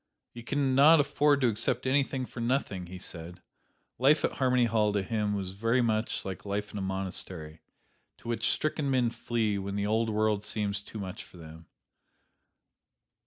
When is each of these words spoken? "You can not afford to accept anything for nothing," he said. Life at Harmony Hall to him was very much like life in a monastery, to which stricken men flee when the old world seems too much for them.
"You 0.33 0.41
can 0.41 0.73
not 0.73 0.99
afford 0.99 1.41
to 1.41 1.47
accept 1.47 1.85
anything 1.85 2.25
for 2.25 2.39
nothing," 2.39 2.87
he 2.87 2.97
said. 2.97 3.39
Life 3.99 4.25
at 4.25 4.31
Harmony 4.31 4.65
Hall 4.65 4.91
to 4.93 5.03
him 5.03 5.35
was 5.35 5.51
very 5.51 5.83
much 5.83 6.25
like 6.25 6.43
life 6.43 6.71
in 6.71 6.79
a 6.79 6.81
monastery, 6.81 7.61
to 8.17 8.27
which 8.27 8.49
stricken 8.49 8.89
men 8.89 9.11
flee 9.11 9.59
when 9.59 9.75
the 9.75 9.85
old 9.85 10.09
world 10.09 10.41
seems 10.41 10.81
too 10.81 10.97
much 10.97 11.23
for 11.23 11.37
them. 11.37 11.67